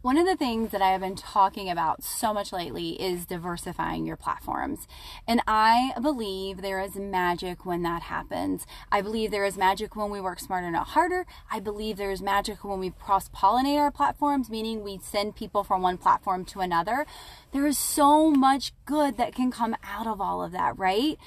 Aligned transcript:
One 0.00 0.16
of 0.16 0.26
the 0.26 0.36
things 0.36 0.70
that 0.70 0.80
I 0.80 0.92
have 0.92 1.00
been 1.00 1.16
talking 1.16 1.68
about 1.68 2.04
so 2.04 2.32
much 2.32 2.52
lately 2.52 2.90
is 3.02 3.26
diversifying 3.26 4.06
your 4.06 4.16
platforms. 4.16 4.86
And 5.26 5.42
I 5.48 5.92
believe 6.00 6.62
there 6.62 6.80
is 6.80 6.94
magic 6.94 7.66
when 7.66 7.82
that 7.82 8.02
happens. 8.02 8.64
I 8.92 9.00
believe 9.00 9.32
there 9.32 9.44
is 9.44 9.58
magic 9.58 9.96
when 9.96 10.08
we 10.08 10.20
work 10.20 10.38
smarter, 10.38 10.70
not 10.70 10.88
harder. 10.88 11.26
I 11.50 11.58
believe 11.58 11.96
there 11.96 12.12
is 12.12 12.22
magic 12.22 12.62
when 12.62 12.78
we 12.78 12.90
cross 12.90 13.28
pollinate 13.30 13.80
our 13.80 13.90
platforms, 13.90 14.48
meaning 14.48 14.84
we 14.84 15.00
send 15.02 15.34
people 15.34 15.64
from 15.64 15.82
one 15.82 15.98
platform 15.98 16.44
to 16.44 16.60
another. 16.60 17.04
There 17.50 17.66
is 17.66 17.76
so 17.76 18.30
much 18.30 18.72
good 18.86 19.16
that 19.16 19.34
can 19.34 19.50
come 19.50 19.74
out 19.82 20.06
of 20.06 20.20
all 20.20 20.44
of 20.44 20.52
that, 20.52 20.78
right? 20.78 21.18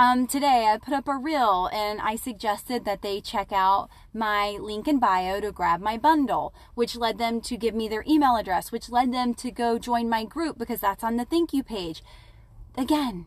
Um, 0.00 0.28
today 0.28 0.70
I 0.72 0.78
put 0.78 0.94
up 0.94 1.08
a 1.08 1.16
reel 1.16 1.68
and 1.72 2.00
I 2.00 2.14
suggested 2.14 2.84
that 2.84 3.02
they 3.02 3.20
check 3.20 3.50
out 3.50 3.88
my 4.14 4.50
link 4.50 4.86
in 4.86 5.00
bio 5.00 5.40
to 5.40 5.50
grab 5.50 5.80
my 5.80 5.98
bundle, 5.98 6.54
which 6.76 6.94
led 6.94 7.18
them 7.18 7.40
to 7.40 7.56
give 7.56 7.74
me 7.74 7.88
their 7.88 8.04
email 8.08 8.36
address, 8.36 8.70
which 8.70 8.90
led 8.90 9.12
them 9.12 9.34
to 9.34 9.50
go 9.50 9.76
join 9.76 10.08
my 10.08 10.24
group 10.24 10.56
because 10.56 10.80
that's 10.80 11.02
on 11.02 11.16
the 11.16 11.24
thank 11.24 11.52
you 11.52 11.64
page. 11.64 12.04
Again, 12.76 13.26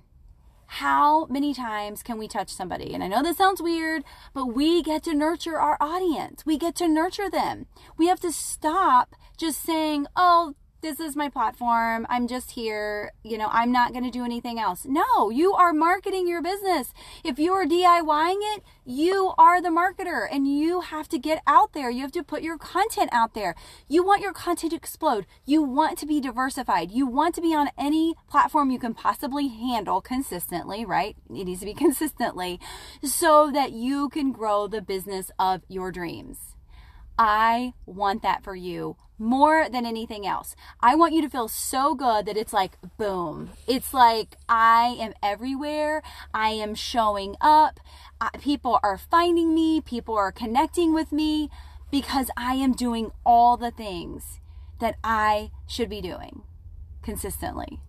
how 0.68 1.26
many 1.26 1.54
times 1.54 2.04
can 2.04 2.18
we 2.18 2.30
touch 2.30 2.48
somebody? 2.48 2.94
And 2.94 3.04
I 3.04 3.10
know 3.10 3.22
this 3.22 3.36
sounds 3.36 3.62
weird, 3.62 4.06
but 4.34 4.56
we 4.56 4.82
get 4.82 5.04
to 5.04 5.14
nurture 5.14 5.60
our 5.60 5.76
audience. 5.82 6.46
We 6.46 6.58
get 6.58 6.76
to 6.76 6.88
nurture 6.88 7.30
them. 7.30 7.66
We 7.98 8.08
have 8.08 8.22
to 8.22 8.32
stop 8.32 9.18
just 9.36 9.62
saying, 9.62 10.08
oh, 10.16 10.56
this 10.82 11.00
is 11.00 11.16
my 11.16 11.30
platform. 11.30 12.08
I'm 12.10 12.28
just 12.28 12.52
here. 12.52 13.12
You 13.24 13.38
know, 13.38 13.50
I'm 13.52 13.72
not 13.72 13.94
going 13.94 14.04
to 14.04 14.12
do 14.12 14.26
anything 14.26 14.60
else. 14.60 14.86
No, 14.86 15.30
you 15.30 15.54
are 15.54 15.74
marketing 15.74 16.28
your 16.28 16.42
business. 16.42 16.94
If 17.24 17.38
you 17.38 17.54
are 17.54 17.66
DIYing 17.66 18.40
it, 18.56 18.64
you 18.84 19.34
are 19.38 19.62
the 19.62 19.70
marketer 19.70 20.28
and 20.30 20.48
you 20.48 20.82
have 20.82 21.08
to 21.10 21.20
get 21.20 21.42
out 21.46 21.74
there. 21.74 21.90
You 21.90 22.02
have 22.02 22.12
to 22.14 22.24
put 22.24 22.42
your 22.42 22.58
content 22.58 23.10
out 23.14 23.34
there. 23.34 23.56
You 23.88 24.04
want 24.04 24.22
your 24.22 24.34
content 24.34 24.72
to 24.72 24.78
explode. 24.78 25.28
You 25.46 25.62
want 25.62 25.98
to 26.00 26.06
be 26.06 26.20
diversified. 26.20 26.92
You 26.92 27.06
want 27.06 27.36
to 27.36 27.42
be 27.42 27.54
on 27.54 27.70
any 27.78 28.16
platform 28.28 28.72
you 28.72 28.80
can 28.80 28.96
possibly 28.96 29.50
handle 29.50 30.02
consistently, 30.02 30.84
right? 30.84 31.16
It 31.30 31.46
needs 31.46 31.60
to 31.60 31.68
be 31.68 31.74
consistently 31.76 32.60
so 33.04 33.52
that 33.52 33.72
you 33.72 34.10
can 34.10 34.32
grow 34.32 34.68
the 34.68 34.82
business 34.82 35.30
of 35.38 35.62
your 35.68 35.92
dreams. 35.92 36.56
I 37.18 37.74
want 37.86 38.24
that 38.24 38.44
for 38.44 38.56
you 38.56 38.96
more 39.22 39.70
than 39.70 39.86
anything 39.86 40.26
else. 40.26 40.56
I 40.82 40.96
want 40.96 41.14
you 41.14 41.22
to 41.22 41.30
feel 41.30 41.48
so 41.48 41.94
good 41.94 42.26
that 42.26 42.36
it's 42.36 42.52
like, 42.52 42.78
boom. 42.98 43.52
It's 43.68 43.94
like, 43.94 44.36
I 44.50 44.98
am 45.00 45.14
everywhere. 45.22 46.02
I 46.34 46.50
am 46.50 46.74
showing 46.74 47.36
up. 47.40 47.80
people 48.42 48.80
are 48.82 48.98
finding 48.98 49.54
me. 49.54 49.80
People 49.80 50.16
are 50.16 50.32
connecting 50.32 50.94
with 50.94 51.12
me 51.12 51.50
because 51.92 52.32
I 52.36 52.56
am 52.56 52.74
doing 52.74 53.12
all 53.24 53.58
the 53.58 53.72
things 53.72 54.40
that 54.80 54.96
I 55.04 55.52
should 55.68 55.90
be 55.90 56.02
doing 56.02 56.42
consistently. 57.04 57.82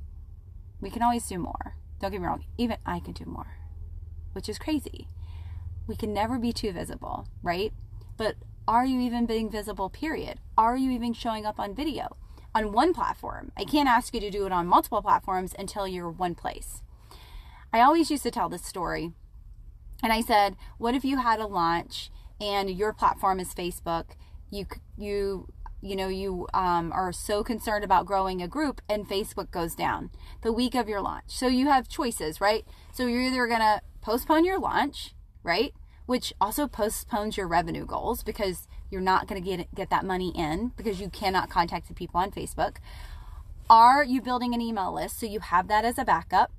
We 0.81 0.91
can 0.91 1.03
always 1.03 1.27
do 1.27 1.39
more. 1.39 1.77
Don't 2.01 2.11
get 2.11 2.21
me 2.21 2.27
wrong. 2.27 2.45
Even 2.59 2.77
I 2.85 3.01
can 3.01 3.13
do 3.13 3.25
more, 3.25 3.57
which 4.33 4.49
is 4.49 4.59
crazy. 4.59 5.09
We 5.87 5.97
can 5.97 6.13
never 6.13 6.39
be 6.39 6.53
too 6.53 6.73
visible, 6.73 7.27
right? 7.43 7.73
But 8.17 8.37
are 8.69 8.87
you 8.87 9.01
even 9.01 9.27
being 9.27 9.51
visible, 9.51 9.91
period? 9.91 10.39
Are 10.57 10.77
you 10.77 10.91
even 10.91 11.13
showing 11.13 11.45
up 11.45 11.59
on 11.59 11.75
video 11.75 12.17
on 12.55 12.73
one 12.73 12.95
platform? 12.95 13.51
I 13.57 13.65
can't 13.65 13.89
ask 13.89 14.15
you 14.15 14.21
to 14.21 14.31
do 14.31 14.47
it 14.47 14.53
on 14.53 14.67
multiple 14.67 15.03
platforms 15.03 15.55
until 15.59 15.89
you're 15.89 16.11
one 16.11 16.35
place. 16.35 16.83
I 17.73 17.81
always 17.81 18.11
used 18.11 18.23
to 18.25 18.31
tell 18.31 18.49
this 18.49 18.65
story. 18.65 19.13
And 20.03 20.13
I 20.13 20.21
said, 20.21 20.57
what 20.79 20.95
if 20.95 21.05
you 21.05 21.19
had 21.19 21.41
a 21.41 21.47
launch 21.47 22.11
and 22.41 22.71
your 22.71 22.93
platform 22.93 23.41
is 23.41 23.55
Facebook? 23.55 24.11
You, 24.51 24.67
you, 24.97 25.49
you 25.81 25.97
know, 25.97 26.09
you 26.09 26.47
um, 26.53 26.93
are 26.93 27.13
so 27.13 27.43
concerned 27.43 27.85
about 27.85 28.07
growing 28.07 28.43
a 28.43 28.49
group 28.49 28.81
and 28.89 29.09
Facebook 29.09 29.51
goes 29.51 29.75
down 29.75 30.11
the 30.43 30.53
week 30.53 30.75
of 30.75 30.89
your 30.89 31.01
launch. 31.01 31.25
So 31.29 31.47
you 31.47 31.67
have 31.67 31.89
choices, 31.89 32.41
right? 32.41 32.65
So 32.93 33.07
you're 33.07 33.23
either 33.23 33.47
going 33.47 33.61
to 33.61 33.81
postpone 34.01 34.45
your 34.45 34.59
launch, 34.59 35.15
right? 35.43 35.73
Which 36.13 36.35
also 36.39 36.69
postpones 36.69 37.39
your 37.39 37.49
revenue 37.49 37.87
goals 37.87 38.23
because 38.23 38.69
you're 38.91 39.01
not 39.01 39.27
going 39.27 39.43
to 39.43 39.49
get 39.49 39.75
get 39.75 39.89
that 39.89 40.05
money 40.05 40.31
in 40.37 40.71
because 40.77 41.01
you 41.01 41.09
cannot 41.09 41.49
contact 41.49 41.89
the 41.89 41.95
people 41.95 42.21
on 42.21 42.31
Facebook. 42.31 42.77
Are 43.71 44.05
you 44.05 44.21
building 44.21 44.53
an 44.53 44.61
email 44.61 44.93
list 44.93 45.19
so 45.19 45.25
you 45.25 45.41
have 45.41 45.69
that 45.69 45.87
as 45.87 45.97
a 45.97 46.05
backup? 46.05 46.53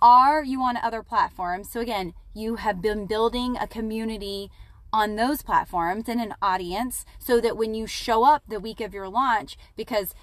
Are 0.00 0.42
you 0.42 0.62
on 0.62 0.78
other 0.78 1.02
platforms? 1.02 1.68
So 1.70 1.80
again, 1.80 2.14
you 2.32 2.56
have 2.56 2.80
been 2.80 3.04
building 3.04 3.58
a 3.60 3.66
community 3.66 4.50
on 4.94 5.16
those 5.16 5.42
platforms 5.42 6.08
and 6.08 6.18
an 6.18 6.34
audience 6.40 7.04
so 7.18 7.38
that 7.38 7.58
when 7.58 7.74
you 7.74 7.86
show 7.86 8.24
up 8.24 8.44
the 8.48 8.58
week 8.58 8.80
of 8.80 8.94
your 8.94 9.10
launch 9.10 9.58
because 9.76 10.14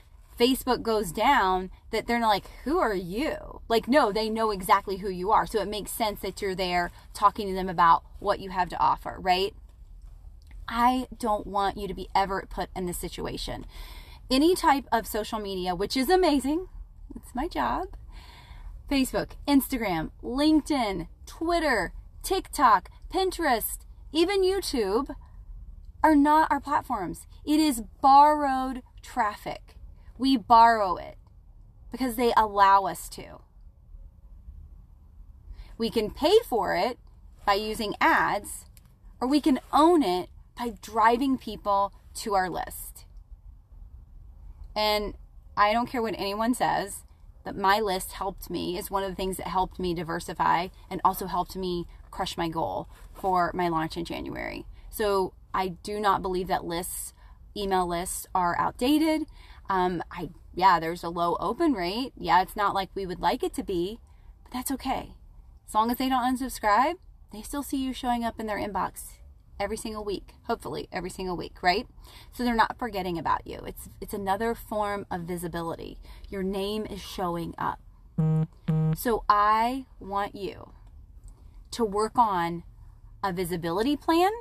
Facebook 0.44 0.82
goes 0.82 1.14
down, 1.14 1.72
that 1.92 2.06
they're 2.06 2.20
not 2.20 2.28
like, 2.28 2.50
who 2.66 2.78
are 2.78 2.94
you? 2.94 3.62
Like, 3.70 3.88
no, 3.88 4.12
they 4.12 4.30
know 4.30 4.52
exactly 4.52 4.98
who 4.98 5.10
you 5.10 5.32
are. 5.32 5.48
So 5.48 5.62
it 5.62 5.70
makes 5.70 5.92
sense 5.92 6.20
that 6.20 6.42
you're 6.42 6.54
there 6.54 6.92
talking 7.14 7.48
to 7.48 7.54
them 7.54 7.70
about 7.70 8.04
what 8.20 8.42
you 8.42 8.50
have 8.50 8.68
to 8.70 8.80
offer, 8.80 9.16
right? 9.20 9.54
I 10.68 11.08
don't 11.18 11.48
want 11.48 11.78
you 11.78 11.88
to 11.88 11.94
be 11.94 12.10
ever 12.14 12.46
put 12.50 12.70
in 12.76 12.88
this 12.88 12.98
situation. 12.98 13.66
Any 14.30 14.54
type 14.54 14.86
of 14.92 15.08
social 15.08 15.40
media, 15.40 15.76
which 15.76 15.96
is 15.96 16.10
amazing, 16.10 16.68
it's 17.16 17.34
my 17.34 17.48
job. 17.48 17.88
Facebook, 18.92 19.32
Instagram, 19.48 20.12
LinkedIn, 20.22 21.08
Twitter, 21.26 21.94
TikTok, 22.22 22.90
Pinterest, 23.10 23.78
even 24.12 24.44
YouTube 24.44 25.16
are 26.04 26.16
not 26.16 26.52
our 26.52 26.60
platforms. 26.60 27.28
It 27.46 27.62
is 27.62 27.82
borrowed 28.02 28.82
traffic. 29.02 29.78
We 30.18 30.38
borrow 30.38 30.96
it 30.98 31.18
because 31.92 32.16
they 32.16 32.34
allow 32.36 32.86
us 32.86 33.10
to. 33.10 33.42
We 35.78 35.90
can 35.90 36.12
pay 36.12 36.38
for 36.48 36.76
it 36.76 36.98
by 37.46 37.56
using 37.56 37.96
ads, 38.00 38.66
or 39.20 39.28
we 39.28 39.42
can 39.42 39.60
own 39.72 40.04
it 40.04 40.30
by 40.58 40.74
driving 40.82 41.38
people 41.38 41.94
to 42.16 42.36
our 42.36 42.50
list. 42.50 43.06
And 44.76 45.16
I 45.58 45.74
don't 45.74 45.90
care 45.90 46.02
what 46.02 46.16
anyone 46.18 46.54
says, 46.54 47.04
that 47.44 47.58
my 47.58 47.80
list 47.80 48.14
helped 48.14 48.50
me 48.50 48.78
is 48.78 48.90
one 48.90 49.04
of 49.04 49.10
the 49.10 49.16
things 49.16 49.38
that 49.38 49.48
helped 49.48 49.80
me 49.80 49.94
diversify 49.94 50.70
and 50.90 51.02
also 51.04 51.28
helped 51.28 51.56
me 51.56 51.86
crush 52.10 52.38
my 52.38 52.48
goal 52.48 52.88
for 53.14 53.52
my 53.54 53.68
launch 53.68 53.98
in 53.98 54.06
January. 54.06 54.66
So 54.90 55.34
I 55.54 55.70
do 55.70 56.00
not 56.00 56.22
believe 56.22 56.48
that 56.48 56.64
lists, 56.64 57.14
email 57.58 57.88
lists, 57.88 58.26
are 58.34 58.58
outdated. 58.58 59.24
Um, 59.70 60.04
I 60.12 60.30
yeah, 60.54 60.80
there's 60.80 61.04
a 61.04 61.10
low 61.10 61.36
open 61.40 61.74
rate. 61.74 62.14
Yeah, 62.18 62.42
it's 62.42 62.56
not 62.56 62.76
like 62.76 62.90
we 62.94 63.06
would 63.06 63.20
like 63.20 63.44
it 63.44 63.54
to 63.56 63.64
be, 63.64 64.00
but 64.44 64.54
that's 64.54 64.72
okay. 64.72 65.16
As 65.68 65.74
long 65.74 65.90
as 65.90 65.98
they 65.98 66.10
don't 66.10 66.38
unsubscribe, 66.38 66.96
they 67.32 67.42
still 67.42 67.64
see 67.64 67.78
you 67.78 67.94
showing 67.94 68.24
up 68.24 68.40
in 68.40 68.46
their 68.46 68.60
inbox 68.60 69.14
every 69.60 69.78
single 69.78 70.04
week, 70.04 70.34
hopefully 70.44 70.88
every 70.92 71.10
single 71.10 71.38
week, 71.38 71.64
right? 71.64 71.88
So 72.32 72.44
they're 72.44 72.54
not 72.54 72.78
forgetting 72.78 73.18
about 73.18 73.48
you. 73.48 73.60
It's 73.66 73.90
it's 74.02 74.14
another 74.14 74.54
form 74.54 75.06
of 75.10 75.22
visibility. 75.22 76.00
Your 76.30 76.44
name 76.44 76.86
is 76.86 77.02
showing 77.02 77.56
up. 77.58 77.80
So 78.96 79.24
I 79.28 79.86
want 80.00 80.36
you 80.36 80.74
to 81.72 81.84
work 81.84 82.18
on 82.18 82.64
a 83.24 83.34
visibility 83.34 83.96
plan. 83.96 84.32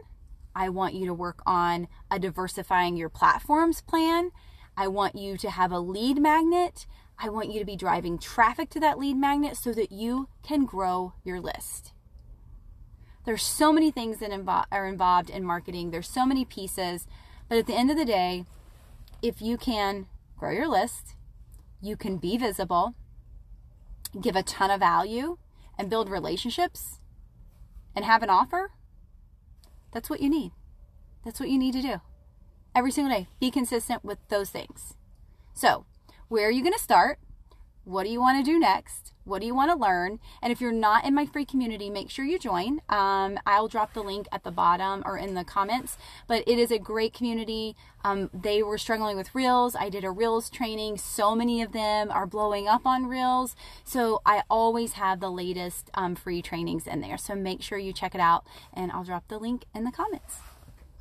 I 0.54 0.68
want 0.68 0.94
you 0.94 1.06
to 1.06 1.14
work 1.14 1.40
on 1.46 1.88
a 2.10 2.18
diversifying 2.18 2.96
your 2.96 3.08
platforms 3.08 3.80
plan 3.80 4.30
I 4.76 4.88
want 4.88 5.16
you 5.16 5.36
to 5.36 5.50
have 5.50 5.72
a 5.72 5.78
lead 5.78 6.18
magnet. 6.18 6.86
I 7.18 7.28
want 7.28 7.52
you 7.52 7.58
to 7.58 7.64
be 7.64 7.76
driving 7.76 8.18
traffic 8.18 8.70
to 8.70 8.80
that 8.80 8.98
lead 8.98 9.16
magnet 9.16 9.56
so 9.56 9.72
that 9.72 9.92
you 9.92 10.28
can 10.42 10.64
grow 10.64 11.14
your 11.24 11.40
list. 11.40 11.92
There's 13.24 13.42
so 13.42 13.72
many 13.72 13.90
things 13.90 14.18
that 14.18 14.30
invo- 14.30 14.64
are 14.72 14.86
involved 14.86 15.30
in 15.30 15.44
marketing. 15.44 15.90
There's 15.90 16.08
so 16.08 16.26
many 16.26 16.44
pieces, 16.44 17.06
but 17.48 17.58
at 17.58 17.66
the 17.66 17.76
end 17.76 17.90
of 17.90 17.96
the 17.96 18.04
day, 18.04 18.46
if 19.20 19.40
you 19.40 19.56
can 19.56 20.06
grow 20.36 20.50
your 20.50 20.66
list, 20.66 21.14
you 21.80 21.96
can 21.96 22.16
be 22.16 22.36
visible, 22.36 22.94
give 24.20 24.34
a 24.34 24.42
ton 24.42 24.70
of 24.70 24.80
value, 24.80 25.38
and 25.78 25.90
build 25.90 26.08
relationships 26.08 26.98
and 27.94 28.04
have 28.04 28.22
an 28.22 28.30
offer, 28.30 28.72
that's 29.92 30.10
what 30.10 30.20
you 30.20 30.30
need. 30.30 30.52
That's 31.24 31.38
what 31.38 31.50
you 31.50 31.58
need 31.58 31.72
to 31.74 31.82
do 31.82 32.00
every 32.74 32.90
single 32.90 33.14
day. 33.14 33.28
Be 33.40 33.50
consistent 33.50 34.04
with 34.04 34.18
those 34.28 34.50
things. 34.50 34.94
So, 35.54 35.84
where 36.28 36.48
are 36.48 36.50
you 36.50 36.62
going 36.62 36.72
to 36.72 36.78
start? 36.78 37.18
What 37.84 38.04
do 38.04 38.10
you 38.10 38.20
want 38.20 38.38
to 38.38 38.48
do 38.48 38.60
next? 38.60 39.12
What 39.24 39.40
do 39.40 39.46
you 39.46 39.54
want 39.54 39.72
to 39.72 39.76
learn? 39.76 40.20
And 40.40 40.52
if 40.52 40.60
you're 40.60 40.70
not 40.70 41.04
in 41.04 41.14
my 41.14 41.26
free 41.26 41.44
community, 41.44 41.90
make 41.90 42.10
sure 42.10 42.24
you 42.24 42.38
join. 42.38 42.80
Um, 42.88 43.38
I'll 43.44 43.66
drop 43.66 43.92
the 43.92 44.02
link 44.02 44.28
at 44.30 44.44
the 44.44 44.52
bottom 44.52 45.02
or 45.04 45.16
in 45.16 45.34
the 45.34 45.42
comments. 45.42 45.96
But 46.28 46.44
it 46.46 46.58
is 46.58 46.70
a 46.70 46.78
great 46.78 47.12
community. 47.12 47.74
Um, 48.04 48.30
they 48.32 48.62
were 48.62 48.78
struggling 48.78 49.16
with 49.16 49.34
Reels. 49.34 49.74
I 49.74 49.88
did 49.88 50.04
a 50.04 50.10
Reels 50.10 50.48
training. 50.48 50.98
So 50.98 51.34
many 51.34 51.60
of 51.60 51.72
them 51.72 52.10
are 52.10 52.26
blowing 52.26 52.68
up 52.68 52.86
on 52.86 53.06
Reels. 53.06 53.56
So 53.84 54.22
I 54.24 54.42
always 54.48 54.92
have 54.94 55.18
the 55.18 55.30
latest 55.30 55.90
um, 55.94 56.14
free 56.14 56.40
trainings 56.40 56.86
in 56.86 57.00
there. 57.00 57.18
So 57.18 57.34
make 57.34 57.62
sure 57.62 57.78
you 57.78 57.92
check 57.92 58.14
it 58.14 58.20
out. 58.20 58.44
And 58.72 58.92
I'll 58.92 59.04
drop 59.04 59.26
the 59.26 59.38
link 59.38 59.64
in 59.74 59.82
the 59.82 59.92
comments. 59.92 60.38